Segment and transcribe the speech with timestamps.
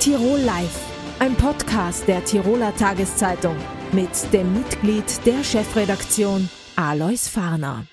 [0.00, 0.80] Tirol Live,
[1.18, 3.54] ein Podcast der Tiroler Tageszeitung
[3.92, 7.84] mit dem Mitglied der Chefredaktion Alois Farner.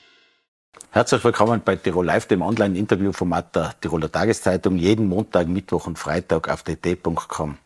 [0.91, 6.47] Herzlich willkommen bei Tirol Live, dem Online-Interviewformat der Tiroler Tageszeitung, jeden Montag, Mittwoch und Freitag
[6.47, 7.57] auf dt.com.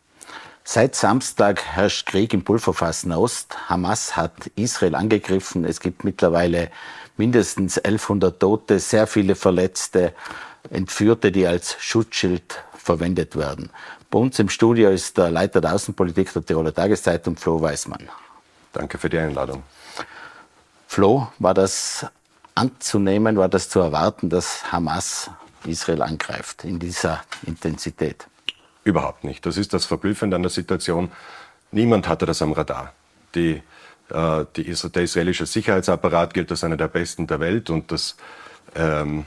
[0.64, 3.56] Seit Samstag herrscht Krieg im Pulverfass Ost.
[3.68, 5.64] Hamas hat Israel angegriffen.
[5.64, 6.72] Es gibt mittlerweile
[7.16, 10.12] mindestens 1100 Tote, sehr viele Verletzte,
[10.68, 13.70] Entführte, die als Schutzschild verwendet werden.
[14.12, 18.10] Bei uns im Studio ist der Leiter der Außenpolitik der Tiroler Tageszeitung, Flo Weismann.
[18.74, 19.62] Danke für die Einladung.
[20.86, 22.04] Flo, war das
[22.54, 25.30] anzunehmen, war das zu erwarten, dass Hamas
[25.64, 28.26] Israel angreift in dieser Intensität?
[28.84, 29.46] Überhaupt nicht.
[29.46, 31.10] Das ist das Verblüffende an der Situation.
[31.70, 32.92] Niemand hatte das am Radar.
[33.34, 33.62] Die,
[34.10, 38.16] äh, die, der israelische Sicherheitsapparat gilt als einer der besten der Welt und das
[38.74, 39.24] ähm,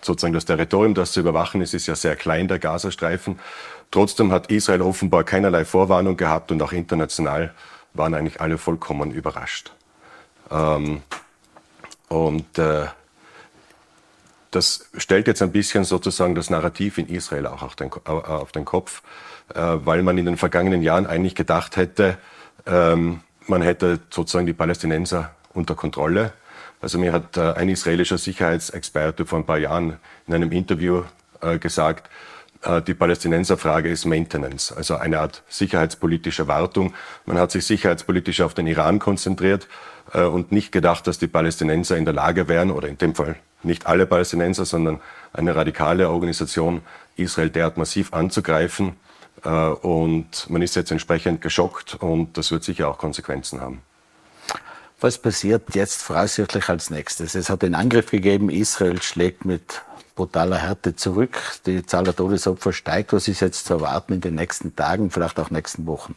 [0.00, 3.38] sozusagen das Territorium, das zu überwachen ist, ist ja sehr klein, der Gazastreifen.
[3.90, 7.54] Trotzdem hat Israel offenbar keinerlei Vorwarnung gehabt und auch international
[7.94, 9.72] waren eigentlich alle vollkommen überrascht.
[10.50, 11.02] Ähm,
[12.08, 12.86] und äh,
[14.50, 18.64] das stellt jetzt ein bisschen sozusagen das Narrativ in Israel auch auf den, auf den
[18.64, 19.02] Kopf,
[19.54, 22.18] äh, weil man in den vergangenen Jahren eigentlich gedacht hätte,
[22.66, 26.32] ähm, man hätte sozusagen die Palästinenser unter Kontrolle.
[26.80, 31.02] Also mir hat äh, ein israelischer Sicherheitsexperte vor ein paar Jahren in einem Interview
[31.40, 32.08] äh, gesagt,
[32.62, 36.94] äh, die Palästinenserfrage ist Maintenance, also eine Art sicherheitspolitische Wartung.
[37.26, 39.68] Man hat sich sicherheitspolitisch auf den Iran konzentriert
[40.12, 43.36] äh, und nicht gedacht, dass die Palästinenser in der Lage wären, oder in dem Fall
[43.62, 45.00] nicht alle Palästinenser, sondern
[45.32, 46.82] eine radikale Organisation,
[47.16, 48.94] Israel derart massiv anzugreifen.
[49.82, 53.82] Und man ist jetzt entsprechend geschockt und das wird sicher auch Konsequenzen haben.
[55.00, 57.36] Was passiert jetzt voraussichtlich als nächstes?
[57.36, 59.82] Es hat den Angriff gegeben, Israel schlägt mit
[60.16, 61.38] brutaler Härte zurück.
[61.66, 63.12] Die Zahl der Todesopfer steigt.
[63.12, 66.16] Was ist jetzt zu erwarten in den nächsten Tagen, vielleicht auch nächsten Wochen?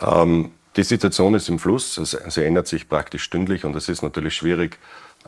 [0.00, 1.94] Ähm, die Situation ist im Fluss.
[1.94, 4.78] Sie ändert sich praktisch stündlich und es ist natürlich schwierig,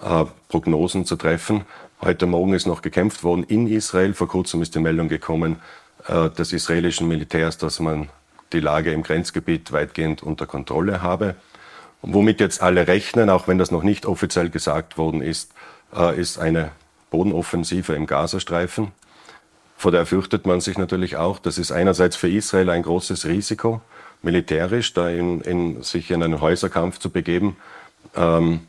[0.03, 1.65] äh, Prognosen zu treffen.
[2.01, 4.15] Heute Morgen ist noch gekämpft worden in Israel.
[4.15, 5.61] Vor kurzem ist die Meldung gekommen
[6.09, 8.09] äh, des israelischen Militärs, dass man
[8.53, 11.37] die Lage im Grenzgebiet weitgehend unter Kontrolle habe.
[12.03, 15.53] Womit jetzt alle rechnen, auch wenn das noch nicht offiziell gesagt worden ist,
[15.95, 16.71] äh, ist eine
[17.11, 18.93] Bodenoffensive im Gazastreifen.
[19.77, 21.39] Vor der fürchtet man sich natürlich auch.
[21.39, 23.81] Das ist einerseits für Israel ein großes Risiko,
[24.23, 27.57] militärisch, da in, in sich in einen Häuserkampf zu begeben,
[28.17, 28.61] ähm,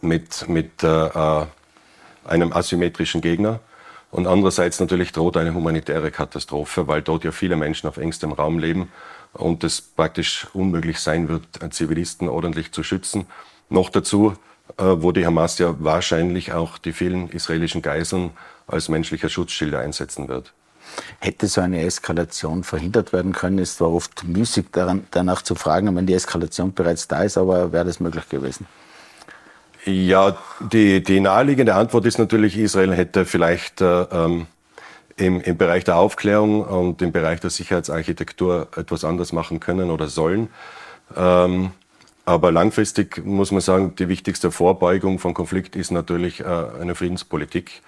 [0.00, 1.46] mit, mit äh, äh,
[2.24, 3.60] einem asymmetrischen Gegner.
[4.10, 8.58] Und andererseits natürlich droht eine humanitäre Katastrophe, weil dort ja viele Menschen auf engstem Raum
[8.58, 8.90] leben
[9.38, 13.26] und es praktisch unmöglich sein wird, Zivilisten ordentlich zu schützen.
[13.68, 14.36] Noch dazu
[14.78, 18.30] äh, wo die Hamas ja wahrscheinlich auch die vielen israelischen Geiseln
[18.66, 20.52] als menschlicher Schutzschilder einsetzen wird.
[21.18, 23.58] Hätte so eine Eskalation verhindert werden können?
[23.58, 27.72] Es war oft müßig daran, danach zu fragen, wenn die Eskalation bereits da ist, aber
[27.72, 28.66] wäre das möglich gewesen?
[29.84, 30.36] Ja,
[30.72, 34.46] die, die naheliegende Antwort ist natürlich, Israel hätte vielleicht äh, ähm,
[35.16, 40.08] im, im Bereich der Aufklärung und im Bereich der Sicherheitsarchitektur etwas anders machen können oder
[40.08, 40.48] sollen.
[41.16, 41.70] Ähm,
[42.24, 47.82] aber langfristig muss man sagen, die wichtigste Vorbeugung von Konflikt ist natürlich äh, eine Friedenspolitik.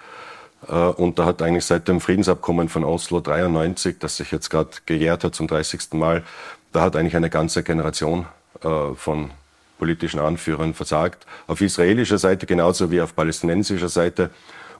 [0.67, 4.69] Äh, und da hat eigentlich seit dem Friedensabkommen von Oslo 93, das sich jetzt gerade
[4.85, 5.93] gejährt hat zum 30.
[5.93, 6.23] Mal,
[6.71, 8.25] da hat eigentlich eine ganze Generation
[8.63, 9.31] äh, von
[9.77, 11.25] politischen Anführern versagt.
[11.47, 14.29] Auf israelischer Seite genauso wie auf palästinensischer Seite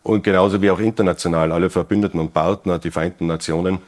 [0.03, 1.51] und genauso wie auch international.
[1.51, 3.79] Alle Verbündeten und Partner, die Vereinten Nationen,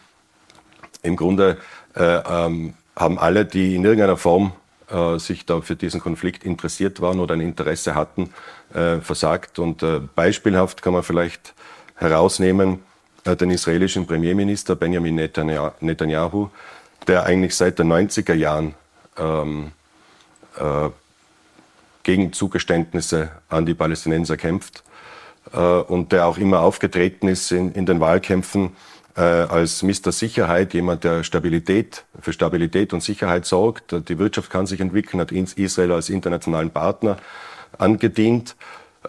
[1.03, 1.57] im Grunde
[1.95, 4.51] äh, ähm, haben alle, die in irgendeiner Form
[4.89, 8.33] äh, sich da für diesen Konflikt interessiert waren oder ein Interesse hatten,
[8.73, 9.57] äh, versagt.
[9.57, 11.53] Und äh, beispielhaft kann man vielleicht
[11.95, 12.79] herausnehmen
[13.25, 16.49] äh, den israelischen Premierminister Benjamin Netanyahu,
[17.07, 18.75] der eigentlich seit den 90er Jahren
[19.17, 19.71] ähm,
[20.57, 20.89] äh,
[22.03, 24.83] gegen Zugeständnisse an die Palästinenser kämpft
[25.53, 28.71] und der auch immer aufgetreten ist in, in den Wahlkämpfen
[29.15, 30.11] äh, als Mr.
[30.11, 33.93] Sicherheit, jemand, der Stabilität, für Stabilität und Sicherheit sorgt.
[34.07, 37.17] Die Wirtschaft kann sich entwickeln, hat Israel als internationalen Partner
[37.77, 38.55] angedient.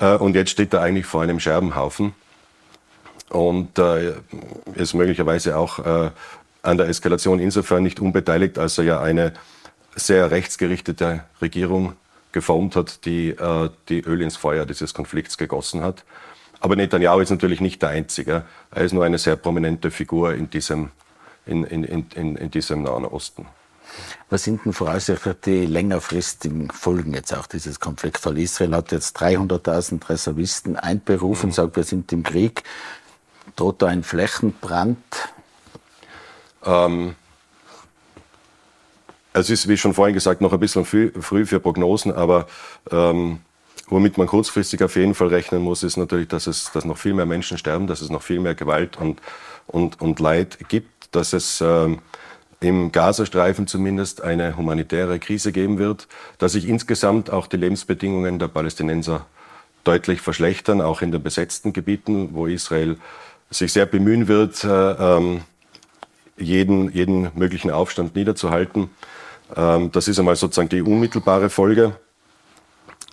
[0.01, 2.15] Äh, und jetzt steht er eigentlich vor einem Scherbenhaufen
[3.31, 4.15] und äh,
[4.75, 6.11] ist möglicherweise auch äh,
[6.63, 9.33] an der Eskalation insofern nicht unbeteiligt, als er ja eine
[9.95, 11.95] sehr rechtsgerichtete Regierung
[12.33, 16.05] geformt hat, die äh, die Öl ins Feuer dieses Konflikts gegossen hat.
[16.61, 18.45] Aber Netanyahu ist natürlich nicht der Einzige.
[18.71, 20.91] Er ist nur eine sehr prominente Figur in diesem,
[21.45, 23.47] in, in, in, in diesem Nahen Osten.
[24.31, 28.25] Was sind denn voraussichtlich die längerfristigen Folgen jetzt auch dieses Konflikts?
[28.25, 31.53] Weil Israel hat jetzt 300.000 Reservisten einberufen, mhm.
[31.53, 32.63] sagt, wir sind im Krieg.
[33.57, 34.99] Droht da ein Flächenbrand?
[36.65, 37.17] Ähm,
[39.33, 42.47] es ist, wie schon vorhin gesagt, noch ein bisschen früh für Prognosen, aber
[42.91, 43.41] ähm,
[43.89, 47.15] womit man kurzfristig auf jeden Fall rechnen muss, ist natürlich, dass es dass noch viel
[47.15, 49.21] mehr Menschen sterben, dass es noch viel mehr Gewalt und,
[49.67, 52.01] und, und Leid gibt, dass es ähm,
[52.61, 56.07] im Gazastreifen zumindest eine humanitäre Krise geben wird,
[56.39, 59.27] dass sich insgesamt auch die Lebensbedingungen der Palästinenser
[59.85, 62.99] deutlich verschlechtern, auch in den besetzten Gebieten, wo Israel
[63.51, 65.43] sich sehr bemühen wird, äh, ähm,
[66.37, 68.91] jeden, jeden möglichen Aufstand niederzuhalten.
[69.57, 71.97] Ähm, das ist einmal sozusagen die unmittelbare Folge.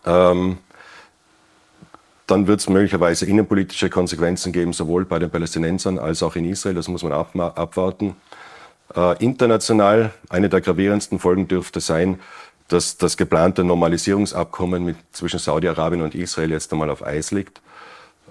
[0.05, 0.57] Ähm,
[2.27, 6.75] dann wird es möglicherweise innenpolitische Konsequenzen geben, sowohl bei den Palästinensern als auch in Israel.
[6.75, 8.15] Das muss man abwarten.
[8.95, 12.19] Äh, international, eine der gravierendsten Folgen dürfte sein,
[12.67, 17.61] dass das geplante Normalisierungsabkommen mit, zwischen Saudi-Arabien und Israel jetzt einmal auf Eis liegt.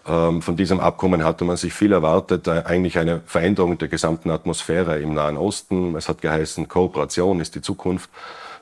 [0.06, 4.30] Ähm, von diesem Abkommen hatte man sich viel erwartet, äh, eigentlich eine Veränderung der gesamten
[4.30, 5.96] Atmosphäre im Nahen Osten.
[5.96, 8.10] Es hat geheißen, Kooperation ist die Zukunft,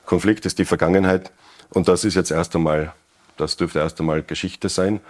[0.05, 1.31] Konflikt ist die Vergangenheit.
[1.69, 2.93] Und das ist jetzt erst einmal,
[3.35, 5.01] das dürfte erst einmal Geschichte sein.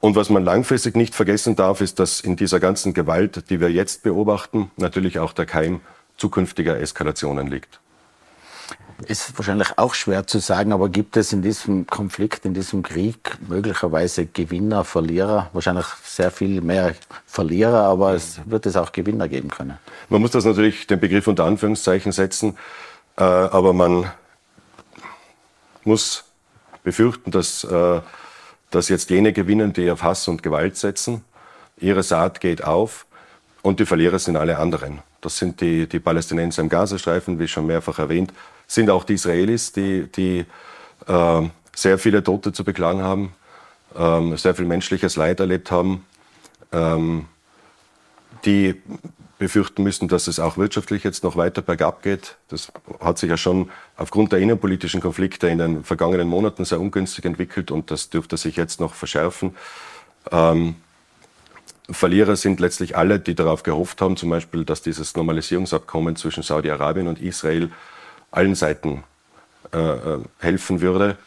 [0.00, 3.70] Und was man langfristig nicht vergessen darf, ist, dass in dieser ganzen Gewalt, die wir
[3.70, 5.80] jetzt beobachten, natürlich auch der Keim
[6.16, 7.80] zukünftiger Eskalationen liegt.
[9.06, 13.36] Ist wahrscheinlich auch schwer zu sagen, aber gibt es in diesem Konflikt, in diesem Krieg
[13.46, 15.50] möglicherweise Gewinner, Verlierer?
[15.52, 16.94] Wahrscheinlich sehr viel mehr
[17.26, 19.78] Verlierer, aber es wird es auch Gewinner geben können.
[20.08, 22.56] Man muss das natürlich den Begriff unter Anführungszeichen setzen,
[23.18, 24.10] äh, aber man
[25.84, 26.24] muss
[26.82, 28.00] befürchten, dass, äh,
[28.70, 31.22] dass jetzt jene gewinnen, die auf Hass und Gewalt setzen.
[31.78, 33.04] Ihre Saat geht auf
[33.60, 35.00] und die Verlierer sind alle anderen.
[35.20, 38.32] Das sind die, die Palästinenser im Gazastreifen, wie schon mehrfach erwähnt,
[38.66, 40.44] sind auch die Israelis, die, die
[41.06, 41.42] äh,
[41.74, 43.34] sehr viele Tote zu beklagen haben,
[43.96, 46.04] ähm, sehr viel menschliches Leid erlebt haben,
[46.72, 47.26] ähm,
[48.44, 48.80] die
[49.38, 52.36] befürchten müssen, dass es auch wirtschaftlich jetzt noch weiter bergab geht.
[52.48, 57.24] Das hat sich ja schon aufgrund der innenpolitischen Konflikte in den vergangenen Monaten sehr ungünstig
[57.26, 59.54] entwickelt und das dürfte sich jetzt noch verschärfen.
[60.32, 60.76] Ähm,
[61.88, 67.06] Verlierer sind letztlich alle, die darauf gehofft haben, zum Beispiel, dass dieses Normalisierungsabkommen zwischen Saudi-Arabien
[67.06, 67.70] und Israel
[68.30, 69.04] allen Seiten
[69.72, 71.18] äh, äh helfen würde.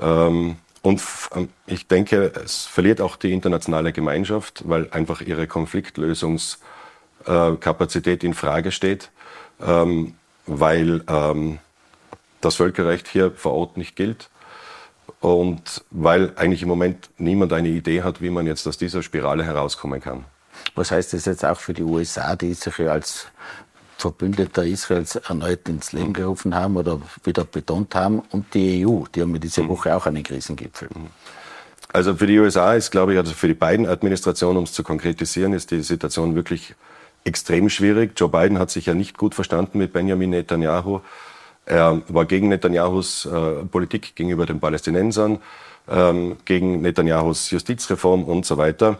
[0.00, 1.02] Ähm, und
[1.34, 8.70] ähm, ich denke, es verliert auch die internationale Gemeinschaft, weil einfach ihre Konfliktlösungskapazität in Frage
[8.70, 9.10] steht,
[9.60, 10.14] ähm,
[10.46, 11.58] weil ähm,
[12.40, 14.30] das Völkerrecht hier vor Ort nicht gilt
[15.20, 19.44] und weil eigentlich im Moment niemand eine Idee hat, wie man jetzt aus dieser Spirale
[19.44, 20.24] herauskommen kann.
[20.74, 23.26] Was heißt das jetzt auch für die USA, die sich als
[23.96, 29.22] Verbündeter Israels erneut ins Leben gerufen haben oder wieder betont haben und die EU, die
[29.22, 29.70] haben diese mhm.
[29.70, 30.88] Woche auch einen Krisengipfel.
[30.94, 31.08] Mhm.
[31.92, 34.82] Also für die USA ist, glaube ich, also für die beiden Administrationen, um es zu
[34.82, 36.74] konkretisieren, ist die Situation wirklich
[37.24, 38.12] extrem schwierig.
[38.16, 41.00] Joe Biden hat sich ja nicht gut verstanden mit Benjamin Netanyahu.
[41.68, 45.38] Er war gegen Netanyahus äh, Politik gegenüber den Palästinensern,
[45.86, 48.98] ähm, gegen Netanyahus Justizreform und so weiter.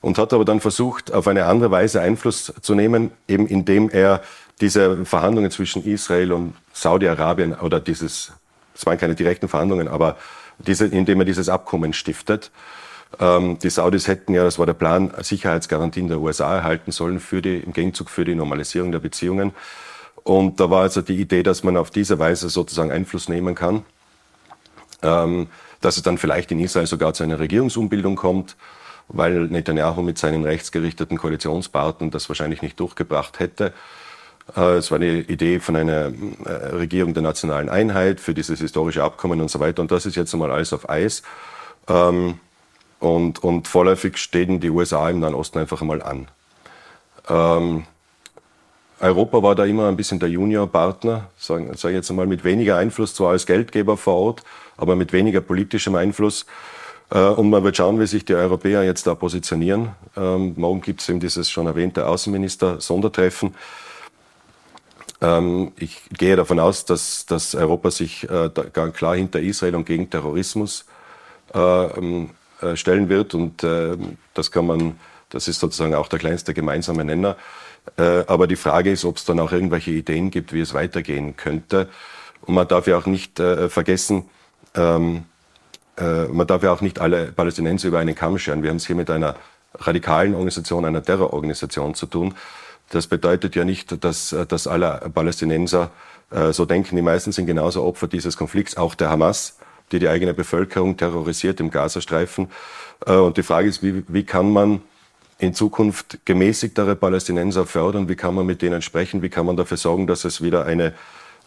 [0.00, 4.22] Und hat aber dann versucht, auf eine andere Weise Einfluss zu nehmen, eben indem er
[4.62, 8.32] diese Verhandlungen zwischen Israel und Saudi-Arabien oder dieses,
[8.74, 10.16] es waren keine direkten Verhandlungen, aber
[10.58, 12.50] diese, indem er dieses Abkommen stiftet.
[13.20, 17.42] Ähm, die Saudis hätten ja, das war der Plan, Sicherheitsgarantien der USA erhalten sollen für
[17.42, 19.52] die, im Gegenzug für die Normalisierung der Beziehungen.
[20.26, 23.84] Und da war also die Idee, dass man auf diese Weise sozusagen Einfluss nehmen kann,
[25.02, 25.46] ähm,
[25.80, 28.56] dass es dann vielleicht in Israel sogar zu einer Regierungsumbildung kommt,
[29.06, 33.72] weil Netanyahu mit seinen rechtsgerichteten Koalitionspartnern das wahrscheinlich nicht durchgebracht hätte.
[34.56, 36.12] Äh, es war eine Idee von einer
[36.44, 39.80] äh, Regierung der nationalen Einheit für dieses historische Abkommen und so weiter.
[39.80, 41.22] Und das ist jetzt einmal alles auf Eis.
[41.86, 42.40] Ähm,
[42.98, 46.26] und, und vorläufig stehen die USA im Nahen Osten einfach einmal an.
[47.28, 47.84] Ähm,
[49.00, 52.78] Europa war da immer ein bisschen der Juniorpartner, sage sag ich jetzt einmal, mit weniger
[52.78, 54.42] Einfluss, zwar als Geldgeber vor Ort,
[54.76, 56.46] aber mit weniger politischem Einfluss.
[57.10, 59.90] Äh, und man wird schauen, wie sich die Europäer jetzt da positionieren.
[60.16, 63.54] Ähm, morgen gibt es eben dieses schon erwähnte Außenminister-Sondertreffen.
[65.20, 70.10] Ähm, ich gehe davon aus, dass, dass Europa sich äh, klar hinter Israel und gegen
[70.10, 70.86] Terrorismus
[71.54, 72.30] äh, ähm,
[72.74, 73.34] stellen wird.
[73.34, 73.62] Und
[74.32, 74.98] das kann man,
[75.28, 77.36] das ist sozusagen auch der kleinste gemeinsame Nenner.
[77.96, 81.36] Äh, aber die Frage ist, ob es dann auch irgendwelche Ideen gibt, wie es weitergehen
[81.36, 81.88] könnte.
[82.42, 84.24] Und man darf ja auch nicht äh, vergessen,
[84.74, 85.24] ähm,
[85.96, 88.62] äh, man darf ja auch nicht alle Palästinenser über einen Kamm scheren.
[88.62, 89.36] Wir haben es hier mit einer
[89.74, 92.34] radikalen Organisation, einer Terrororganisation zu tun.
[92.90, 95.90] Das bedeutet ja nicht, dass, dass alle Palästinenser
[96.30, 96.96] äh, so denken.
[96.96, 99.58] Die meisten sind genauso Opfer dieses Konflikts, auch der Hamas,
[99.92, 102.48] die die eigene Bevölkerung terrorisiert im Gazastreifen.
[103.06, 104.82] Äh, und die Frage ist, wie, wie kann man
[105.38, 108.08] in Zukunft gemäßigtere Palästinenser fördern?
[108.08, 109.22] Wie kann man mit denen sprechen?
[109.22, 110.94] Wie kann man dafür sorgen, dass es wieder eine,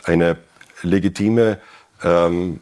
[0.03, 0.37] eine
[0.83, 1.59] legitime,
[2.03, 2.61] ähm,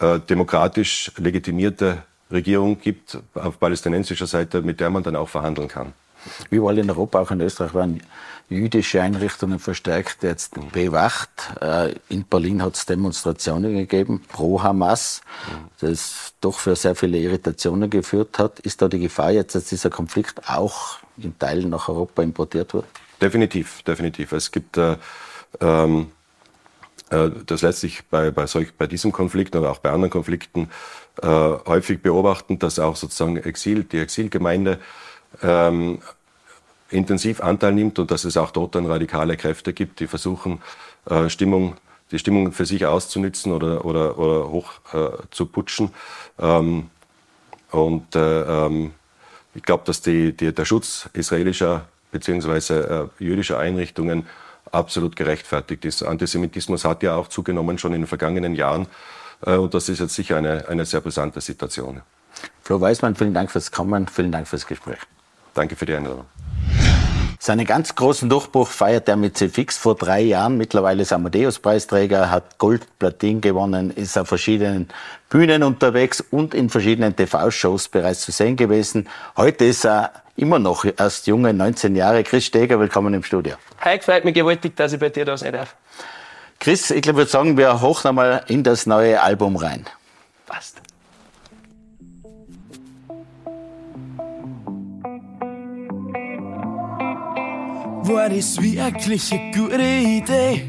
[0.00, 5.92] äh, demokratisch legitimierte Regierung gibt auf palästinensischer Seite, mit der man dann auch verhandeln kann?
[6.50, 8.02] Überall in Europa, auch in Österreich, werden
[8.48, 11.30] jüdische Einrichtungen verstärkt jetzt bewacht.
[11.60, 15.22] Äh, in Berlin hat es Demonstrationen gegeben pro Hamas,
[15.80, 18.60] das doch für sehr viele Irritationen geführt hat.
[18.60, 22.86] Ist da die Gefahr jetzt, dass dieser Konflikt auch in Teilen nach Europa importiert wird?
[23.20, 24.32] Definitiv, definitiv.
[24.32, 24.96] Es gibt äh,
[25.60, 26.08] ähm,
[27.10, 30.68] äh, das letztlich bei, bei, solch, bei diesem Konflikt oder auch bei anderen Konflikten
[31.22, 34.78] äh, häufig beobachten, dass auch sozusagen Exil, die Exilgemeinde
[35.42, 35.98] ähm,
[36.90, 40.60] intensiv Anteil nimmt und dass es auch dort dann radikale Kräfte gibt, die versuchen,
[41.08, 41.74] äh, Stimmung,
[42.10, 45.90] die Stimmung für sich auszunützen oder, oder, oder hoch äh, zu putschen.
[46.38, 46.90] Ähm,
[47.70, 48.92] und äh, ähm,
[49.54, 52.74] ich glaube, dass die, die, der Schutz israelischer bzw.
[52.74, 54.26] Äh, jüdischer Einrichtungen
[54.70, 56.02] absolut gerechtfertigt ist.
[56.02, 58.86] Antisemitismus hat ja auch zugenommen schon in den vergangenen Jahren.
[59.44, 62.02] Äh, und das ist jetzt sicher eine, eine sehr brisante Situation.
[62.62, 64.98] Flo Weißmann, vielen Dank fürs Kommen, vielen Dank fürs Gespräch.
[65.54, 66.26] Danke für die Einladung.
[67.44, 70.56] Seinen ganz großen Durchbruch feiert er mit CFX vor drei Jahren.
[70.56, 74.88] Mittlerweile ist Amadeus-Preisträger, hat Gold, Platin gewonnen, ist auf verschiedenen
[75.28, 79.08] Bühnen unterwegs und in verschiedenen TV-Shows bereits zu sehen gewesen.
[79.36, 82.22] Heute ist er immer noch erst junge, 19 Jahre.
[82.22, 83.56] Chris Steger, willkommen im Studio.
[83.80, 85.74] Hi, freut mich gewaltig, dass ich bei dir da sein darf.
[86.60, 89.84] Chris, ich würde sagen, wir hochen einmal in das neue Album rein.
[90.46, 90.80] Passt.
[98.08, 100.62] War das wirklich eine gute Idee.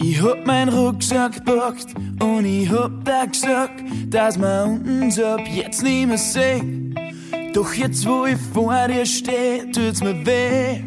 [0.00, 5.82] Ich hab meinen Rucksack gepackt und ich hab da gesagt, dass wir uns ab jetzt
[5.82, 6.94] nie mehr sehen.
[7.54, 10.82] Doch jetzt, wo ich vor dir steh, tut's mir weh.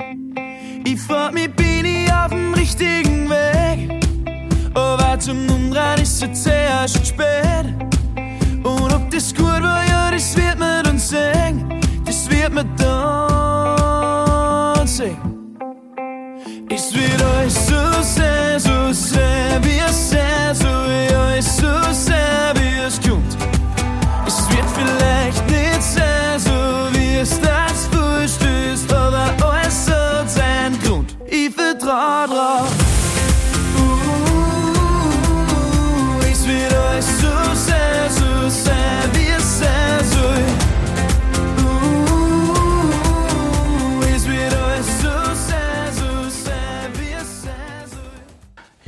[0.85, 4.01] Ich frag mich, bin ich auf dem richtigen Weg?
[4.73, 7.65] Aber zum Umdrehen ist jetzt erst spät.
[8.63, 11.81] Und ob das gut war, ja, das wird man dann sehen.
[12.05, 15.30] Das wird man dann sehen.
[17.01, 19.59] Es wird euch so sehr, so sehr,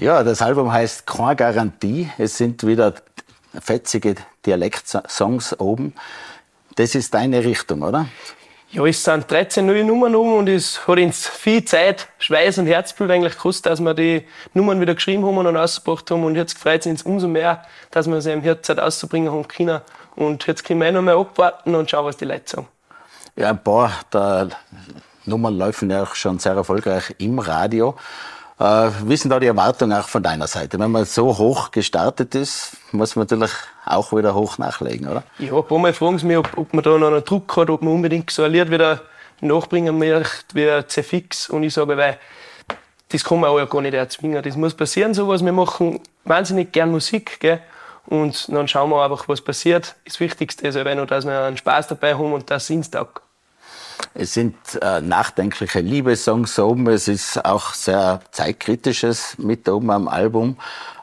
[0.03, 2.09] Ja, das Album heißt Keine Garantie.
[2.17, 2.93] Es sind wieder
[3.57, 5.93] fetzige Dialektsongs oben.
[6.75, 8.07] Das ist deine Richtung, oder?
[8.71, 12.67] Ja, es sind 13 neue Nummern um und es hat uns viel Zeit, Schweiß und
[12.67, 16.25] Herzblut eigentlich gekostet, dass wir die Nummern wieder geschrieben haben und ausgebracht haben.
[16.25, 19.79] Und jetzt freut es uns umso mehr, dass wir sie im Herzeit auszubringen haben können.
[20.17, 22.67] Und jetzt können wir eh noch mal abwarten und schauen, was die Leute sagen.
[23.37, 24.49] Ja, ein paar der
[25.23, 27.95] Nummern laufen ja auch schon sehr erfolgreich im Radio.
[28.59, 30.79] Äh, wie sind da die Erwartungen auch von deiner Seite?
[30.79, 33.51] Wenn man so hoch gestartet ist, muss man natürlich
[33.85, 35.23] auch wieder hoch nachlegen, oder?
[35.39, 37.69] Ja, ein paar Mal fragen sie mich, ob, ob man da noch einen Druck hat,
[37.69, 39.01] ob man unbedingt so ein Lied wieder
[39.41, 41.49] nachbringen möchte wie C-Fix.
[41.49, 42.17] Und ich sage, weil
[43.09, 44.41] das kann man auch ja gar nicht erzwingen.
[44.41, 45.43] Das muss passieren, sowas.
[45.43, 47.59] Wir machen wahnsinnig gern Musik, gell?
[48.05, 49.95] Und dann schauen wir einfach, was passiert.
[50.05, 53.22] Das Wichtigste ist einfach nur, dass wir einen Spaß dabei haben und das sind taugt.
[54.13, 56.87] Es sind äh, nachdenkliche Liebessongs oben.
[56.87, 60.57] Es ist auch sehr zeitkritisches mit oben am Album.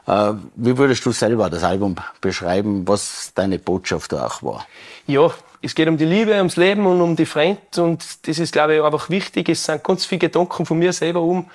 [0.07, 4.65] Äh, wie würdest du selber das Album beschreiben, was deine Botschaft da auch war?
[5.07, 5.31] Ja,
[5.61, 7.59] es geht um die Liebe, ums Leben und um die Freunde.
[7.77, 9.49] Und das ist, glaube ich, einfach wichtig.
[9.49, 11.45] Es sind ganz viele Gedanken von mir selber um,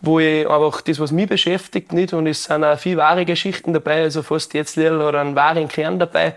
[0.00, 2.14] wo ich einfach das, was mich beschäftigt, nicht.
[2.14, 5.68] Und es sind auch viele wahre Geschichten dabei, also fast jetzt Lieder oder einen wahren
[5.68, 6.34] Kern dabei.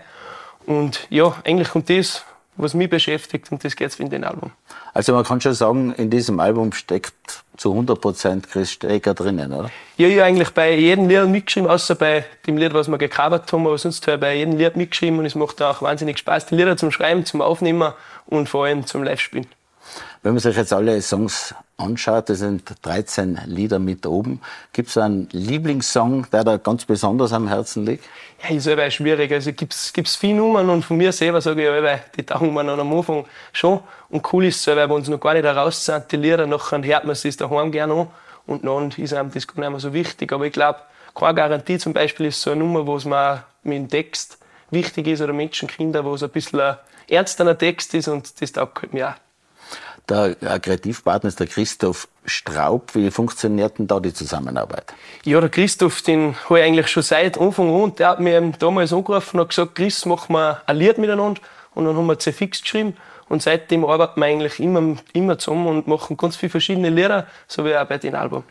[0.66, 2.24] Und ja, eigentlich kommt das,
[2.56, 4.50] was mich beschäftigt, und das geht's in den Album.
[4.94, 9.70] Also man kann schon sagen, in diesem Album steckt zu 100% Chris Steger drinnen, oder?
[9.96, 13.66] Ja, habe eigentlich bei jedem Lied mitgeschrieben, außer bei dem Lied, was wir gecovert haben,
[13.66, 16.56] aber sonst habe ich bei jedem Lied mitgeschrieben und es macht auch wahnsinnig Spaß, die
[16.56, 17.92] Lieder zum Schreiben, zum Aufnehmen
[18.26, 19.46] und vor allem zum Live-Spielen.
[20.26, 24.40] Wenn man sich jetzt alle Songs anschaut, das sind 13 Lieder mit oben.
[24.72, 28.04] Gibt es einen Lieblingssong, der da ganz besonders am Herzen liegt?
[28.42, 29.30] Ja, ist aber schwierig.
[29.30, 32.64] Also gibt's gibt's viele Nummern und von mir selber sage ich, aber, die tauchen wir
[32.64, 33.78] noch am Anfang schon.
[34.08, 36.82] Und cool ist es, weil wir uns noch gar nicht heraus sind, die Lieder, nachher
[36.82, 38.08] hört man es daheim gerne an
[38.48, 40.32] und dann ist einem das gar nicht mehr so wichtig.
[40.32, 40.80] Aber ich glaube,
[41.14, 44.38] keine Garantie zum Beispiel ist so eine Nummer, wo es mir mit dem Text
[44.72, 46.78] wichtig ist oder Menschen, Kinder, wo es ein bisschen ein
[47.08, 49.25] ernsterer Text ist und das taugt mir auch.
[50.08, 52.94] Der Kreativpartner ist der Christoph Straub.
[52.94, 54.94] Wie funktioniert denn da die Zusammenarbeit?
[55.24, 57.94] Ja, der Christoph, den habe ich eigentlich schon seit Anfang an.
[57.96, 61.40] Der hat mir damals angerufen und gesagt, Chris, machen wir ein Lied miteinander.
[61.74, 62.96] Und dann haben wir fix geschrieben.
[63.28, 67.64] Und seitdem arbeiten wir eigentlich immer, immer zusammen und machen ganz viele verschiedene Lieder, so
[67.64, 68.44] wie auch bei den Album.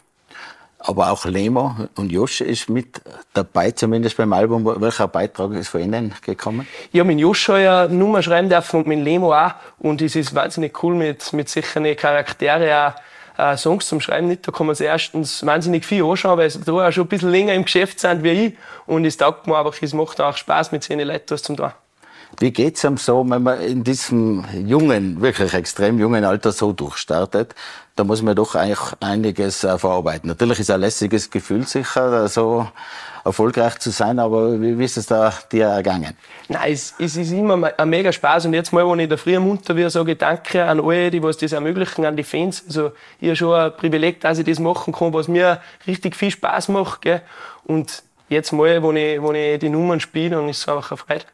[0.87, 3.01] Aber auch Lemo und Josch ist mit
[3.33, 4.65] dabei, zumindest beim Album.
[4.79, 6.67] Welcher Beitrag ist von Ihnen gekommen?
[6.91, 9.53] Ja, mit Josch habe ich ja Nummer schreiben dürfen und mit Lemo auch.
[9.79, 12.93] Und es ist wahnsinnig cool, mit, mit solchen Charaktere
[13.37, 14.27] auch äh, Songs zum Schreiben.
[14.27, 14.47] Nicht.
[14.47, 17.31] Da kann man sich erstens wahnsinnig viel anschauen, weil sie da auch schon ein bisschen
[17.31, 18.53] länger im Geschäft sind wie ich.
[18.85, 21.71] Und es taugt mir einfach, es macht auch Spaß, mit solchen Leuten was zum tun.
[22.39, 27.55] Wie geht's einem so, wenn man in diesem jungen, wirklich extrem jungen Alter so durchstartet?
[27.95, 30.27] Da muss man doch eigentlich einiges äh, verarbeiten.
[30.27, 32.67] Natürlich ist ein lässiges Gefühl sicher, so
[33.23, 36.15] erfolgreich zu sein, aber wie, ist es da dir ergangen?
[36.47, 39.39] Nein, es, es ist immer ein mega Spaß und jetzt mal, wenn ich da früh
[39.39, 42.63] munter wird, sage ich Danke an alle, die was das ermöglichen, an die Fans.
[42.67, 46.31] Also ich habe schon ein Privileg, dass ich das machen kann, was mir richtig viel
[46.31, 47.01] Spaß macht.
[47.01, 47.21] Gell?
[47.63, 50.97] Und jetzt mal, wo ich, wo ich die Nummern spiele, dann ist es einfach eine
[50.97, 51.25] Freude.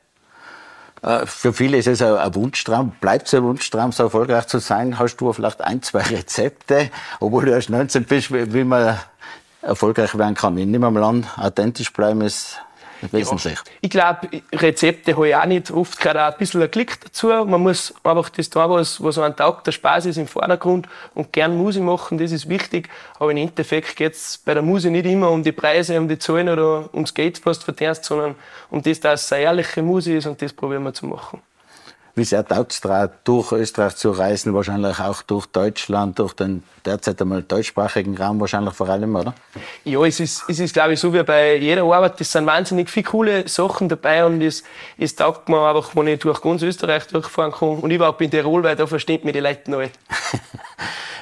[1.01, 2.91] Äh, für viele ist es ein Wunschtraum.
[3.01, 5.00] Bleibt es ein Wunschtraum, so erfolgreich zu sein?
[5.00, 6.89] Hast du vielleicht ein, zwei Rezepte,
[7.20, 8.98] obwohl du erst 19 bist, wie man
[9.62, 10.58] erfolgreich werden kann?
[10.58, 12.60] Ich nehme mal an, authentisch bleiben ist
[13.12, 13.55] wesentlich.
[13.55, 15.72] Ja, ich glaube, Rezepte habe ich auch nicht.
[15.72, 17.27] Oft gehört auch ein bisschen ein Klick dazu.
[17.27, 19.67] Man muss einfach das tun, was, was einem taugt.
[19.67, 22.89] Der Spaß ist im Vordergrund und gern Musik machen, das ist wichtig.
[23.20, 26.20] Aber im Endeffekt geht es bei der Musik nicht immer um die Preise, um die
[26.20, 28.36] Zahlen oder ums Geld, was du verdienst, sondern
[28.70, 31.41] um das, dass es eine ehrliche Musik ist und das probieren wir zu machen.
[32.13, 32.82] Wie sehr taugt es
[33.24, 38.74] durch Österreich zu reisen, wahrscheinlich auch durch Deutschland, durch den derzeit einmal deutschsprachigen Raum wahrscheinlich
[38.74, 39.34] vor allem, oder?
[39.86, 42.89] Ja, es ist, es ist glaube ich, so wie bei jeder Arbeit, es sind wahnsinnig
[42.89, 44.63] viele coole Sachen dabei und es,
[44.98, 48.63] es taugt mir einfach, wenn ich durch ganz Österreich durchfahren kann und überhaupt in Tirol,
[48.63, 49.88] weil da versteht mich die Leute neu.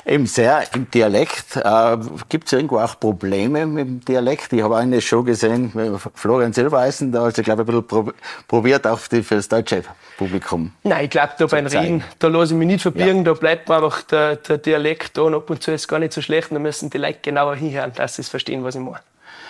[0.05, 1.55] Eben sehr im Dialekt.
[1.55, 1.97] Äh,
[2.29, 4.53] Gibt es irgendwo auch Probleme mit dem Dialekt?
[4.53, 5.71] Ich habe eine Show gesehen,
[6.15, 8.13] Florian Silbereisen, da hat er, glaube ich, ein bisschen
[8.47, 9.83] probiert, auch für das deutsche
[10.17, 10.71] Publikum.
[10.83, 13.23] Nein, ich glaube, da beim Reden, da lasse ich mich nicht verbirgen, ja.
[13.23, 15.99] da bleibt mir einfach der, der Dialekt da und ab und zu ist es gar
[15.99, 18.99] nicht so schlecht, da müssen die Leute genauer hinhören, dass sie verstehen, was ich meine.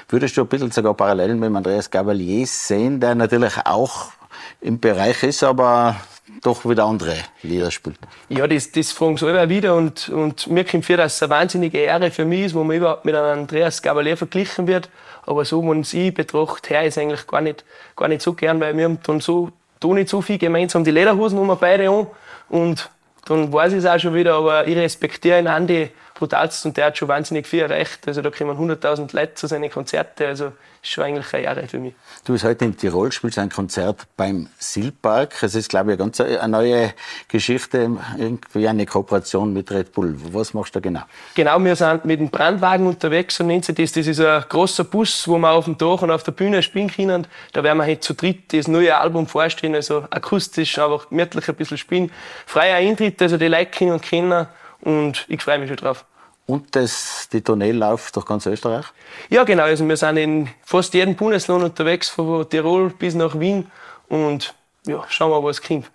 [0.10, 4.12] Würdest du ein bisschen sogar Parallelen mit Andreas Gavalier sehen, der natürlich auch
[4.62, 5.96] im Bereich ist, aber
[6.42, 7.98] doch wieder andere Lieder spielt.
[8.30, 11.32] Ja, das, das fragen sie immer wieder und, und mir kommt vor, dass es eine
[11.32, 14.90] wahnsinnige Ehre für mich ist, wo man überhaupt mit einem Andreas Gabalier verglichen wird.
[15.26, 17.64] Aber so, wenn ich betrachte, her ist eigentlich gar nicht,
[17.96, 20.84] gar nicht so gern, weil wir haben dann so, tun nicht so viel gemeinsam.
[20.84, 22.08] Die Lederhosen haben wir beide an
[22.50, 22.90] und
[23.26, 26.88] dann weiß ich es auch schon wieder, aber ich respektiere ihn Andi brutalst und der
[26.88, 28.08] hat schon wahnsinnig viel erreicht.
[28.08, 30.52] Also da kommen 100.000 Leute zu seinen Konzerten, also
[30.82, 31.94] ist schon eigentlich eine Ehre für mich.
[32.26, 35.44] Du bist heute in Tirol, spielst ein Konzert beim Silpark.
[35.44, 36.94] Es ist, glaube ich, eine ganz eine neue
[37.28, 40.16] Geschichte, irgendwie eine Kooperation mit Red Bull.
[40.32, 41.02] Was machst du da genau?
[41.36, 43.92] Genau, wir sind mit dem Brandwagen unterwegs, so nennt sich das.
[43.92, 46.90] Das ist ein großer Bus, wo wir auf dem Dach und auf der Bühne spielen
[46.90, 47.28] können.
[47.52, 51.56] Da werden wir heute zu dritt das neue Album vorstellen, also akustisch, einfach gemütlich ein
[51.56, 52.12] bisschen spielen.
[52.46, 54.48] Freier Eintritt, also die Leute können und kennen
[54.82, 56.06] und ich freue mich schon drauf.
[56.50, 58.86] Und das, die Tournee läuft durch ganz Österreich?
[59.30, 59.64] Ja, genau.
[59.64, 63.70] Also wir sind in fast jedem Bundesland unterwegs, von Tirol bis nach Wien.
[64.08, 64.56] Und
[64.88, 65.92] ja, schauen wir, was kommt.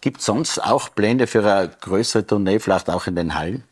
[0.00, 3.64] Gibt es sonst auch Pläne für eine größere Tournee, vielleicht auch in den Hallen?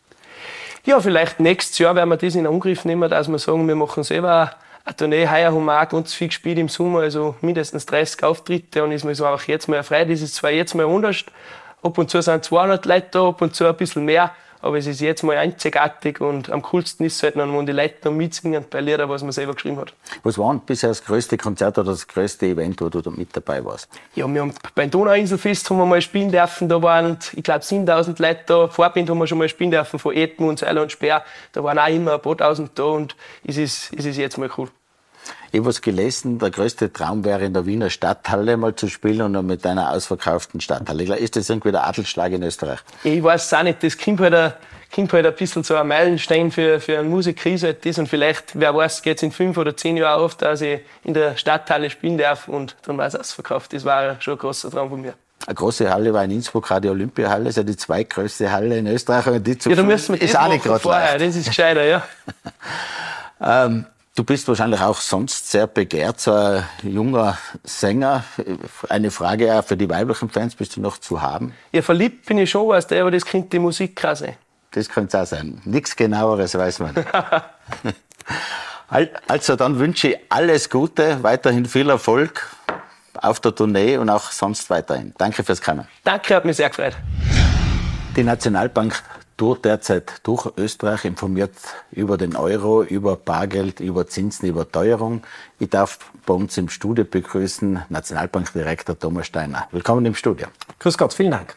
[0.85, 4.03] Ja, vielleicht nächstes Jahr werden wir das in Angriff nehmen, dass wir sagen, wir machen
[4.03, 5.29] selber eine Tournee.
[5.29, 8.83] Heuer haben wir auch ganz viel gespielt im Sommer, also mindestens 30 Auftritte.
[8.83, 10.05] Und ist mir so einfach jetzt mal frei.
[10.05, 11.25] Das ist zwar jetzt mal anders.
[11.81, 14.33] Ab und zu sind 200 Leute da, ab und zu ein bisschen mehr.
[14.61, 17.97] Aber es ist jetzt mal einzigartig und am coolsten ist es halt, wenn die Leute
[18.05, 19.93] noch mitsingen bei Liedern, was man selber geschrieben hat.
[20.23, 23.37] Was war denn bisher das größte Konzert oder das größte Event, wo du da mit
[23.37, 23.89] dabei warst?
[24.15, 26.69] Ja, wir haben beim Donauinselfest haben wir mal spielen dürfen.
[26.69, 28.69] Da waren, ich glaube, 7000 Leute da.
[28.69, 31.23] Vorbild haben wir schon mal spielen dürfen von Edmund, Seiler und Speer.
[31.53, 34.51] Da waren auch immer ein paar tausend da und es ist, es ist jetzt mal
[34.57, 34.69] cool.
[35.51, 39.35] Ich habe was gelesen, der größte Traum wäre in der Wiener Stadthalle mal zu spielen
[39.35, 41.17] und mit einer ausverkauften Stadthalle.
[41.17, 42.81] Ist das irgendwie der Adelsschlag in Österreich?
[43.03, 43.83] Ich weiß es auch nicht.
[43.83, 44.53] Das kommt halt ein,
[44.95, 47.99] kommt halt ein bisschen so ein Meilenstein für, für einen Musiker halt das.
[47.99, 51.15] Und vielleicht, wer weiß, geht es in fünf oder zehn Jahren auf, dass ich in
[51.15, 53.73] der Stadthalle spielen darf und dann war es ausverkauft.
[53.73, 55.15] Das war schon ein großer Traum von mir.
[55.47, 58.87] Eine große Halle war in Innsbruck, die Olympiahalle, das ist ja die zweitgrößte Halle in
[58.87, 59.27] Österreich.
[59.29, 61.85] Und die zu ja, da müssen wir ist auch nicht gerade vorher, das ist gescheiter,
[61.85, 62.03] ja.
[63.41, 63.87] ähm,
[64.19, 68.25] Du bist wahrscheinlich auch sonst sehr begehrt, so ein junger Sänger.
[68.89, 71.55] Eine Frage auch für die weiblichen Fans, bist du noch zu haben?
[71.71, 74.35] Ja, verliebt bin ich schon, weißt du, aber das könnte die Musik sein.
[74.73, 75.63] Das könnte es auch sein.
[75.65, 76.97] Nichts genaueres weiß man.
[79.29, 82.45] also dann wünsche ich alles Gute, weiterhin viel Erfolg
[83.15, 85.15] auf der Tournee und auch sonst weiterhin.
[85.17, 85.87] Danke fürs Kommen.
[86.03, 86.97] Danke, hat mich sehr gefreut.
[88.17, 89.01] Die Nationalbank
[89.39, 91.55] tourt derzeit durch Österreich, informiert
[91.91, 95.23] über den Euro, über Bargeld, über Zinsen, über Teuerung.
[95.59, 99.69] Ich darf bei uns im Studio begrüßen Nationalbankdirektor Thomas Steiner.
[99.71, 100.49] Willkommen im Studio.
[100.81, 101.55] Grüß Gott, vielen Dank.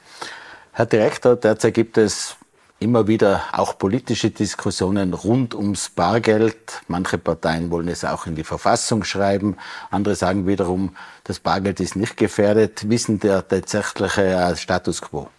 [0.72, 2.38] Herr Direktor, derzeit gibt es
[2.80, 6.82] immer wieder auch politische Diskussionen rund ums Bargeld.
[6.88, 9.58] Manche Parteien wollen es auch in die Verfassung schreiben.
[9.89, 12.89] Andere sagen wiederum, das Bargeld ist nicht gefährdet.
[12.89, 15.30] Wissen der tatsächliche Status quo?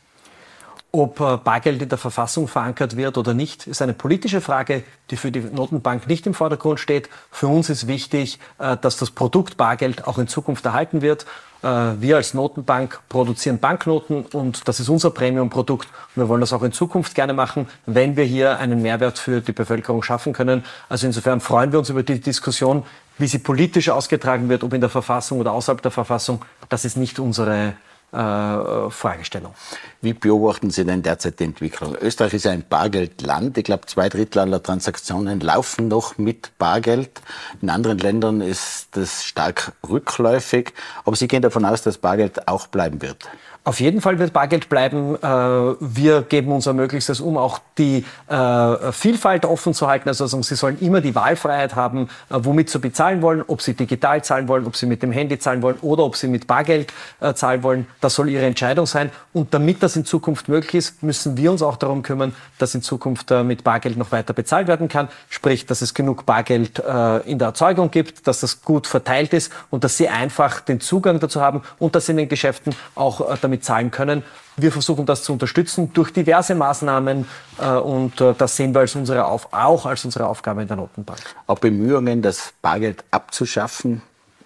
[0.94, 5.32] Ob Bargeld in der Verfassung verankert wird oder nicht, ist eine politische Frage, die für
[5.32, 7.08] die Notenbank nicht im Vordergrund steht.
[7.30, 11.24] Für uns ist wichtig, äh, dass das Produkt Bargeld auch in Zukunft erhalten wird.
[11.62, 11.66] Äh,
[11.98, 15.88] wir als Notenbank produzieren Banknoten und das ist unser Premium-Produkt.
[16.14, 19.52] Wir wollen das auch in Zukunft gerne machen, wenn wir hier einen Mehrwert für die
[19.52, 20.62] Bevölkerung schaffen können.
[20.90, 22.82] Also insofern freuen wir uns über die Diskussion,
[23.16, 26.44] wie sie politisch ausgetragen wird, ob in der Verfassung oder außerhalb der Verfassung.
[26.68, 27.72] Das ist nicht unsere
[28.12, 29.54] äh, Fragestellung.
[30.00, 31.96] Wie beobachten Sie denn derzeit die Entwicklung?
[32.00, 33.56] Österreich ist ein Bargeldland.
[33.56, 37.22] Ich glaube, zwei Drittel aller Transaktionen laufen noch mit Bargeld.
[37.60, 40.72] In anderen Ländern ist das stark rückläufig.
[41.04, 43.28] Aber Sie gehen davon aus, dass Bargeld auch bleiben wird.
[43.64, 45.14] Auf jeden Fall wird Bargeld bleiben.
[45.14, 50.08] Äh, wir geben unser Möglichstes, um auch die äh, Vielfalt offen zu halten.
[50.08, 54.24] Also Sie sollen immer die Wahlfreiheit haben, äh, womit sie bezahlen wollen, ob sie digital
[54.24, 56.92] zahlen wollen, ob sie mit dem Handy zahlen wollen oder ob sie mit Bargeld
[57.34, 57.86] zahlen wollen.
[58.00, 59.10] Das soll ihre Entscheidung sein.
[59.32, 62.82] Und damit das in Zukunft möglich ist, müssen wir uns auch darum kümmern, dass in
[62.82, 65.08] Zukunft mit Bargeld noch weiter bezahlt werden kann.
[65.28, 69.84] Sprich, dass es genug Bargeld in der Erzeugung gibt, dass das gut verteilt ist und
[69.84, 73.64] dass sie einfach den Zugang dazu haben und dass in den Geschäften auch damit damit
[73.64, 74.22] zahlen können.
[74.56, 77.26] Wir versuchen das zu unterstützen durch diverse Maßnahmen
[77.58, 80.76] äh, und äh, das sehen wir als unsere Auf auch als unsere Aufgabe in der
[80.76, 81.20] Notenbank.
[81.46, 84.02] Auch Bemühungen, das Bargeld abzuschaffen,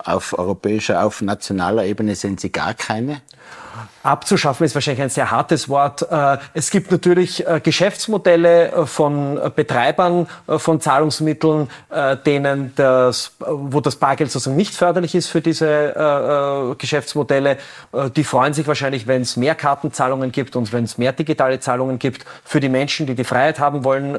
[0.07, 3.23] auf europäischer, auf nationaler Ebene sehen Sie gar keine?
[4.03, 6.07] Abzuschaffen ist wahrscheinlich ein sehr hartes Wort.
[6.11, 11.69] Äh, es gibt natürlich äh, Geschäftsmodelle äh, von Betreibern von Zahlungsmitteln,
[12.25, 17.59] denen das, wo das Bargeld sozusagen nicht förderlich ist für diese Geschäftsmodelle.
[18.15, 21.99] Die freuen sich wahrscheinlich, wenn es mehr Kartenzahlungen gibt und wenn es mehr digitale Zahlungen
[21.99, 22.25] gibt.
[22.45, 24.19] Für die Menschen, die die Freiheit haben wollen,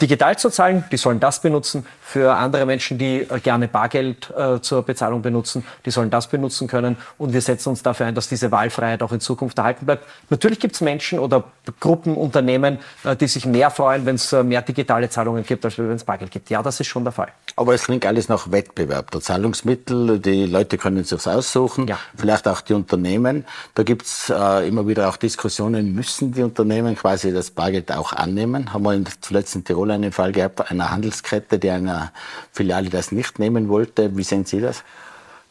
[0.00, 1.86] digital zu zahlen, die sollen das benutzen.
[2.02, 6.68] Für andere Menschen, die äh, gerne Bargeld äh, zur Bezahlung benutzen, die sollen das benutzen
[6.68, 6.96] können.
[7.18, 10.04] Und wir setzen uns dafür ein, dass diese Wahlfreiheit auch in Zukunft erhalten bleibt.
[10.30, 11.44] Natürlich gibt es Menschen oder
[11.80, 15.78] Gruppen, Unternehmen, äh, die sich mehr freuen, wenn es äh, mehr digitale Zahlungen gibt, als
[15.78, 16.50] wenn es Bargeld gibt.
[16.50, 17.28] Ja, das ist schon der Fall.
[17.56, 19.10] Aber es klingt alles nach Wettbewerb.
[19.10, 21.98] Der Zahlungsmittel, die Leute können sich aussuchen, ja.
[22.16, 23.44] vielleicht auch die Unternehmen.
[23.74, 28.72] Da gibt's äh, immer wieder auch Diskussionen, müssen die Unternehmen quasi das Bargeld auch annehmen?
[28.72, 32.12] Haben wir zuletzt in Tirol einen Fall gehabt, einer Handelskette, die einer
[32.52, 34.16] Filiale das nicht nehmen wollte.
[34.16, 34.82] Wie sehen Sie das?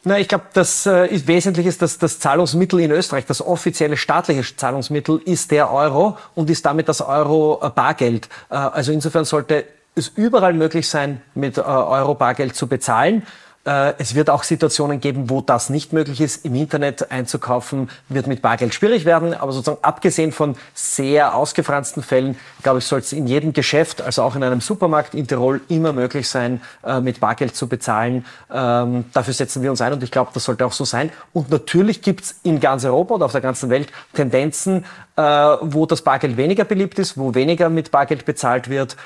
[0.04, 3.98] Na, ich glaube, das äh, ist wesentlich ist, dass das Zahlungsmittel in Österreich, das offizielle
[3.98, 8.30] staatliche Zahlungsmittel, ist der Euro und ist damit das Euro äh, Bargeld.
[8.50, 13.24] Also insofern sollte es überall möglich sein, mit äh, Euro Bargeld zu bezahlen.
[13.65, 16.45] Äh, es wird auch Situationen geben, wo das nicht möglich ist.
[16.45, 19.34] Im Internet einzukaufen wird mit Bargeld schwierig werden.
[19.34, 24.21] Aber sozusagen abgesehen von sehr ausgefransten Fällen, glaube ich, soll es in jedem Geschäft, also
[24.21, 28.25] auch in einem Supermarkt in Tirol, immer möglich sein, äh, mit Bargeld zu bezahlen.
[28.54, 31.12] Ähm, dafür setzen wir uns ein und ich glaube, das sollte auch so sein.
[31.34, 34.86] Und natürlich gibt es in ganz Europa und auf der ganzen Welt Tendenzen,
[35.17, 38.97] wo das Bargeld weniger beliebt ist, wo weniger mit Bargeld bezahlt wird.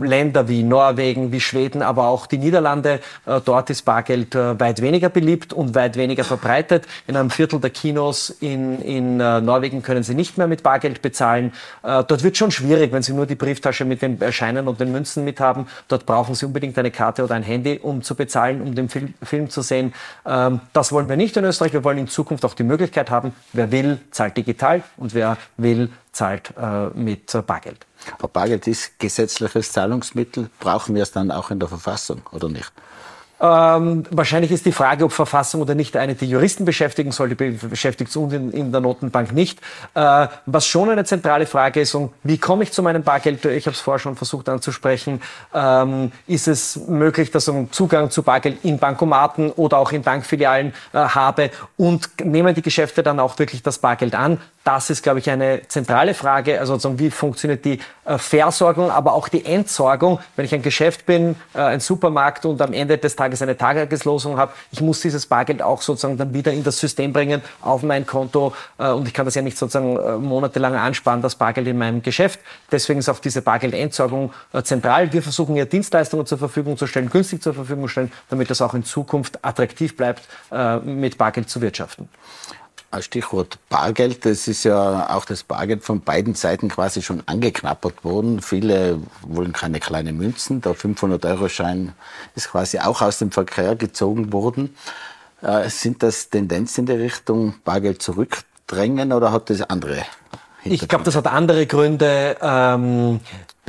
[0.00, 3.00] Länder wie Norwegen, wie Schweden, aber auch die Niederlande,
[3.44, 6.86] dort ist Bargeld äh, weit weniger beliebt und weit weniger verbreitet.
[7.06, 11.02] In einem Viertel der Kinos in, in äh, Norwegen können sie nicht mehr mit Bargeld
[11.02, 11.52] bezahlen.
[11.82, 14.92] Äh, dort wird schon schwierig, wenn sie nur die Brieftasche mit den Scheinen und den
[14.92, 15.66] Münzen mit haben.
[15.88, 19.14] Dort brauchen sie unbedingt eine Karte oder ein Handy, um zu bezahlen, um den Film,
[19.22, 19.92] Film zu sehen.
[20.26, 21.72] Ähm, das wollen wir nicht in Österreich.
[21.72, 25.19] Wir wollen in Zukunft auch die Möglichkeit haben, wer will, zahlt digital und wer
[25.56, 27.86] will, zahlt äh, mit Bargeld.
[28.18, 30.50] Aber Bargeld ist gesetzliches Zahlungsmittel.
[30.58, 32.72] Brauchen wir es dann auch in der Verfassung oder nicht?
[33.42, 37.50] Ähm, wahrscheinlich ist die Frage, ob Verfassung oder nicht eine, die Juristen beschäftigen soll, die
[37.52, 39.60] beschäftigt uns in, in der Notenbank nicht.
[39.94, 43.42] Äh, was schon eine zentrale Frage ist, um, wie komme ich zu meinem Bargeld?
[43.46, 45.22] Ich habe es vorher schon versucht anzusprechen.
[45.54, 50.74] Ähm, ist es möglich, dass ich Zugang zu Bargeld in Bankomaten oder auch in Bankfilialen
[50.92, 54.38] äh, habe und nehmen die Geschäfte dann auch wirklich das Bargeld an?
[54.62, 56.60] Das ist, glaube ich, eine zentrale Frage.
[56.60, 60.18] Also wie funktioniert die äh, Versorgung, aber auch die Entsorgung?
[60.36, 64.36] Wenn ich ein Geschäft bin, äh, ein Supermarkt und am Ende des Tages eine Tageslosung
[64.36, 68.04] habe, ich muss dieses Bargeld auch sozusagen dann wieder in das System bringen, auf mein
[68.04, 68.52] Konto.
[68.78, 72.38] Äh, und ich kann das ja nicht sozusagen monatelang ansparen, das Bargeld in meinem Geschäft.
[72.70, 74.30] Deswegen ist auch diese Bargeldentsorgung
[74.62, 75.10] zentral.
[75.10, 78.60] Wir versuchen ja Dienstleistungen zur Verfügung zu stellen, günstig zur Verfügung zu stellen, damit das
[78.60, 80.28] auch in Zukunft attraktiv bleibt,
[80.84, 82.08] mit Bargeld zu wirtschaften.
[82.98, 84.24] Stichwort Bargeld.
[84.24, 88.42] Das ist ja auch das Bargeld von beiden Seiten quasi schon angeknappert worden.
[88.42, 90.60] Viele wollen keine kleinen Münzen.
[90.60, 91.92] Der 500-Euro-Schein
[92.34, 94.74] ist quasi auch aus dem Verkehr gezogen worden.
[95.42, 100.04] Äh, sind das Tendenzen in der Richtung Bargeld zurückdrängen oder hat das andere
[100.64, 102.36] ich glaube, das hat andere Gründe.
[102.40, 103.20] Ähm,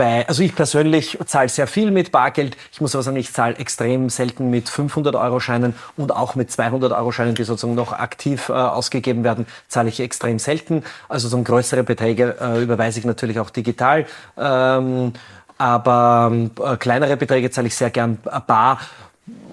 [0.01, 2.57] bei, also ich persönlich zahle sehr viel mit Bargeld.
[2.71, 7.43] Ich muss aber sagen, ich zahle extrem selten mit 500-Euro-Scheinen und auch mit 200-Euro-Scheinen, die
[7.43, 10.83] sozusagen noch aktiv äh, ausgegeben werden, zahle ich extrem selten.
[11.07, 14.07] Also so größere Beträge äh, überweise ich natürlich auch digital.
[14.39, 15.13] Ähm,
[15.59, 18.79] aber äh, kleinere Beträge zahle ich sehr gern bar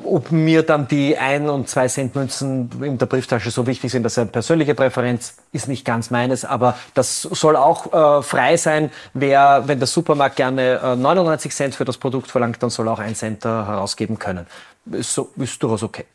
[0.04, 4.02] ob mir dann die ein- und zwei Cent Münzen in der Brieftasche so wichtig sind,
[4.02, 8.56] das ist eine persönliche Präferenz, ist nicht ganz meines, aber das soll auch äh, frei
[8.56, 8.90] sein.
[9.14, 12.98] Wer, wenn der Supermarkt gerne äh, 99 Cent für das Produkt verlangt, dann soll auch
[12.98, 14.46] ein Cent äh, herausgeben können.
[14.90, 16.06] Ist, so, ist durchaus okay.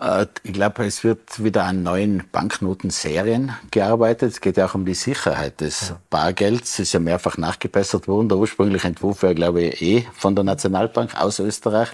[0.00, 4.32] Äh, ich glaube, es wird wieder an neuen Banknotenserien gearbeitet.
[4.32, 6.74] Es geht ja auch um die Sicherheit des Bargelds.
[6.74, 8.28] Es ist ja mehrfach nachgebessert worden.
[8.28, 11.90] Der ursprüngliche Entwurf war, glaube ich, eh von der Nationalbank aus Österreich.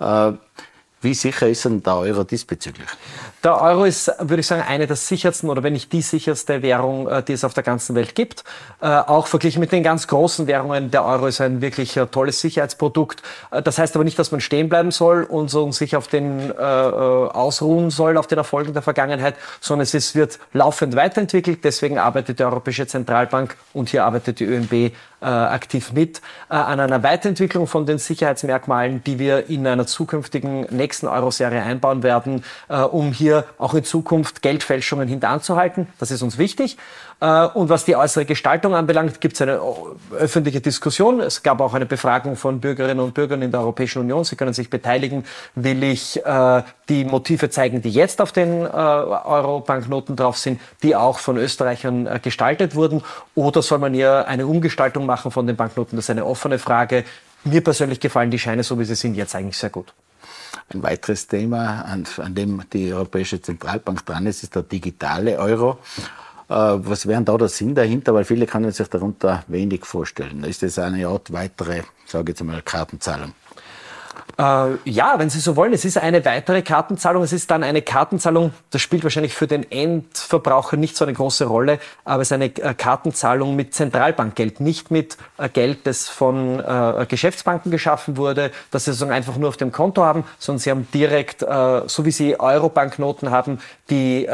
[0.00, 0.32] Äh,
[1.00, 2.88] wie sicher ist denn der Euro diesbezüglich?
[3.44, 7.06] Der Euro ist, würde ich sagen, eine der sichersten oder wenn nicht die sicherste Währung,
[7.06, 8.42] äh, die es auf der ganzen Welt gibt.
[8.80, 10.90] Äh, auch verglichen mit den ganz großen Währungen.
[10.90, 13.22] Der Euro ist ein wirklich tolles Sicherheitsprodukt.
[13.62, 17.90] Das heißt aber nicht, dass man stehen bleiben soll und sich auf den äh, ausruhen
[17.90, 21.62] soll, auf den Erfolgen der Vergangenheit, sondern es ist, wird laufend weiterentwickelt.
[21.62, 26.80] Deswegen arbeitet die Europäische Zentralbank und hier arbeitet die ÖNB äh, aktiv mit äh, an
[26.80, 32.80] einer Weiterentwicklung von den Sicherheitsmerkmalen, die wir in einer zukünftigen nächsten Euro-Serie einbauen werden, äh,
[32.80, 35.88] um hier auch in Zukunft Geldfälschungen hintanzuhalten.
[35.98, 36.76] Das ist uns wichtig.
[37.20, 41.20] Äh, und was die äußere Gestaltung anbelangt, gibt es eine äh, öffentliche Diskussion.
[41.20, 44.24] Es gab auch eine Befragung von Bürgerinnen und Bürgern in der Europäischen Union.
[44.24, 45.24] Sie können sich beteiligen.
[45.54, 51.18] Will ich äh, die Motive zeigen, die jetzt auf den Euro-Banknoten drauf sind, die auch
[51.18, 53.02] von Österreichern gestaltet wurden?
[53.34, 55.96] Oder soll man hier eine Umgestaltung machen von den Banknoten?
[55.96, 57.04] Das ist eine offene Frage.
[57.44, 59.92] Mir persönlich gefallen die Scheine, so wie sie sind, jetzt eigentlich sehr gut.
[60.72, 65.78] Ein weiteres Thema, an, an dem die Europäische Zentralbank dran ist, ist der digitale Euro.
[66.48, 68.14] Äh, was wäre da der Sinn dahinter?
[68.14, 70.44] Weil viele können sich darunter wenig vorstellen.
[70.44, 73.32] Ist das eine Art weitere, sage ich jetzt mal, Kartenzahlung?
[74.38, 77.24] Äh, ja, wenn Sie so wollen, es ist eine weitere Kartenzahlung.
[77.24, 81.46] Es ist dann eine Kartenzahlung, das spielt wahrscheinlich für den Endverbraucher nicht so eine große
[81.46, 86.60] Rolle, aber es ist eine äh, Kartenzahlung mit Zentralbankgeld, nicht mit äh, Geld, das von
[86.60, 90.70] äh, Geschäftsbanken geschaffen wurde, das Sie sozusagen einfach nur auf dem Konto haben, sondern Sie
[90.70, 94.26] haben direkt, so wie Sie Euro-Banknoten haben, die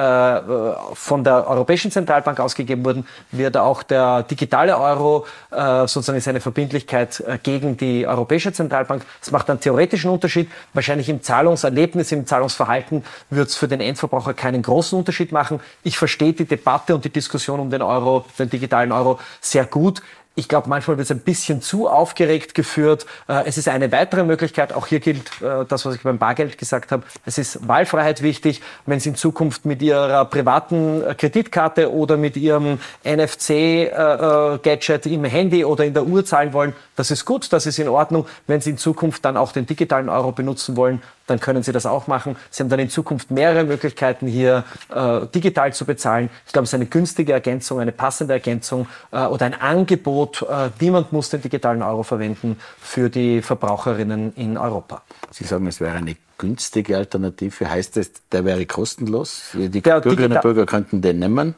[0.95, 7.23] von der Europäischen Zentralbank ausgegeben wurden, wird auch der digitale Euro sozusagen ist eine Verbindlichkeit
[7.43, 9.05] gegen die Europäische Zentralbank.
[9.21, 10.49] Das macht dann theoretisch theoretischen Unterschied.
[10.73, 15.61] Wahrscheinlich im Zahlungserlebnis, im Zahlungsverhalten wird es für den Endverbraucher keinen großen Unterschied machen.
[15.83, 20.01] Ich verstehe die Debatte und die Diskussion um den Euro, den digitalen Euro sehr gut.
[20.37, 23.07] Ich glaube, manchmal wird es ein bisschen zu aufgeregt geführt.
[23.29, 24.73] Äh, es ist eine weitere Möglichkeit.
[24.73, 27.05] Auch hier gilt äh, das, was ich beim Bargeld gesagt habe.
[27.25, 28.61] Es ist Wahlfreiheit wichtig.
[28.85, 35.65] Wenn Sie in Zukunft mit Ihrer privaten äh, Kreditkarte oder mit Ihrem NFC-Gadget im Handy
[35.65, 38.27] oder in der Uhr zahlen wollen, das ist gut, das ist in Ordnung.
[38.49, 41.87] Wenn Sie in Zukunft dann auch den digitalen Euro benutzen wollen, dann können Sie das
[41.87, 42.37] auch machen.
[42.51, 46.31] Sie haben dann in Zukunft mehrere Möglichkeiten, hier äh, digital zu bezahlen.
[46.47, 50.43] Ich glaube, es ist eine günstige Ergänzung, eine passende Ergänzung äh, oder ein Angebot.
[50.43, 55.03] Äh, niemand muss den digitalen Euro verwenden für die Verbraucherinnen in Europa.
[55.31, 57.71] Sie sagen, es wäre eine günstige Alternative.
[57.71, 59.51] Heißt das, der wäre kostenlos?
[59.55, 61.55] Die der Bürgerinnen und Bürger könnten den nehmen.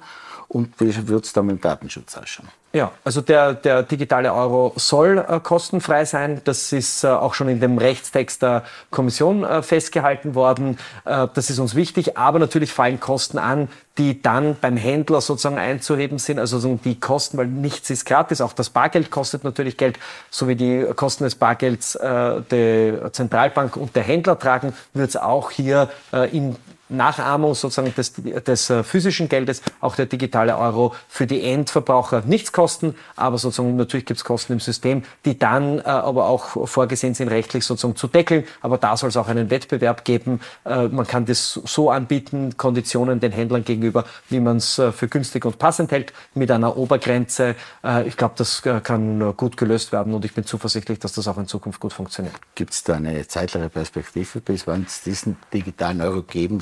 [0.48, 2.48] Und wie wird es dann mit dem Datenschutz ausschauen?
[2.76, 6.42] Ja, also der, der digitale Euro soll äh, kostenfrei sein.
[6.44, 10.76] Das ist äh, auch schon in dem Rechtstext der Kommission äh, festgehalten worden.
[11.06, 12.18] Äh, das ist uns wichtig.
[12.18, 16.38] Aber natürlich fallen Kosten an, die dann beim Händler sozusagen einzuheben sind.
[16.38, 18.42] Also die Kosten, weil nichts ist gratis.
[18.42, 19.98] Auch das Bargeld kostet natürlich Geld.
[20.28, 25.16] So wie die Kosten des Bargelds äh, der Zentralbank und der Händler tragen, wird es
[25.16, 26.56] auch hier äh, in
[26.88, 32.52] Nachahmung sozusagen des, des äh, physischen Geldes, auch der digitale Euro für die Endverbraucher nichts
[32.52, 37.14] kosten, aber sozusagen natürlich gibt es Kosten im System, die dann äh, aber auch vorgesehen
[37.14, 38.44] sind, rechtlich sozusagen zu deckeln.
[38.60, 40.40] Aber da soll es auch einen Wettbewerb geben.
[40.64, 45.08] Äh, man kann das so anbieten, Konditionen den Händlern gegenüber, wie man es äh, für
[45.08, 47.56] günstig und passend hält, mit einer Obergrenze.
[47.84, 51.28] Äh, ich glaube, das äh, kann gut gelöst werden und ich bin zuversichtlich, dass das
[51.28, 52.34] auch in Zukunft gut funktioniert.
[52.54, 56.60] Gibt es da eine zeitliche Perspektive, bis wann es diesen digitalen Euro geben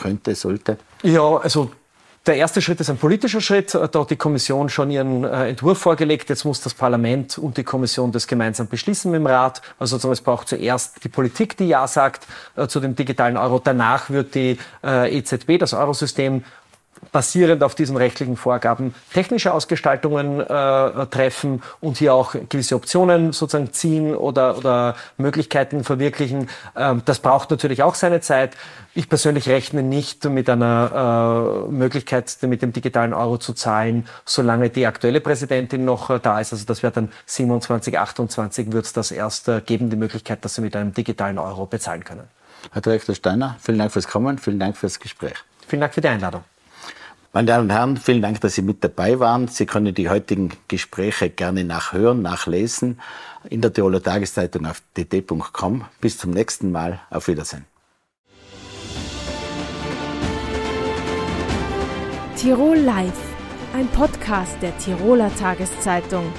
[0.00, 0.78] könnte, sollte?
[1.02, 1.70] Ja, also
[2.26, 3.74] der erste Schritt ist ein politischer Schritt.
[3.74, 6.28] Da hat die Kommission schon ihren äh, Entwurf vorgelegt.
[6.28, 9.62] Jetzt muss das Parlament und die Kommission das gemeinsam beschließen mit dem Rat.
[9.78, 13.58] Also es braucht zuerst die Politik, die Ja sagt äh, zu dem digitalen Euro.
[13.58, 16.44] Danach wird die äh, EZB, das Eurosystem,
[17.12, 23.72] basierend auf diesen rechtlichen Vorgaben technische Ausgestaltungen äh, treffen und hier auch gewisse Optionen sozusagen
[23.72, 26.48] ziehen oder, oder Möglichkeiten verwirklichen.
[26.76, 28.56] Ähm, das braucht natürlich auch seine Zeit.
[28.94, 34.70] Ich persönlich rechne nicht mit einer äh, Möglichkeit, mit dem digitalen Euro zu zahlen, solange
[34.70, 36.52] die aktuelle Präsidentin noch äh, da ist.
[36.52, 40.54] Also das wird dann 27, 28 wird es das erst äh, geben, die Möglichkeit, dass
[40.54, 42.28] Sie mit einem digitalen Euro bezahlen können.
[42.72, 45.34] Herr Direktor Steiner, vielen Dank fürs Kommen, vielen Dank fürs Gespräch.
[45.66, 46.44] Vielen Dank für die Einladung.
[47.32, 49.46] Meine Damen und Herren, vielen Dank, dass Sie mit dabei waren.
[49.46, 52.98] Sie können die heutigen Gespräche gerne nachhören, nachlesen
[53.48, 55.84] in der Tiroler Tageszeitung auf dt.com.
[56.00, 57.00] Bis zum nächsten Mal.
[57.08, 57.66] Auf Wiedersehen.
[62.36, 63.12] Tirol Live,
[63.74, 66.32] ein Podcast der Tiroler Tageszeitung.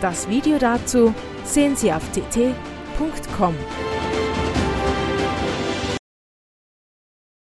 [0.00, 1.12] Das Video dazu
[1.44, 3.54] sehen Sie auf tt.com.